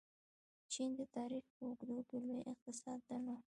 چین 0.71 0.89
د 0.99 1.01
تاریخ 1.15 1.45
په 1.55 1.61
اوږدو 1.67 1.97
کې 2.07 2.17
لوی 2.25 2.41
اقتصاد 2.53 2.99
درلود. 3.09 3.43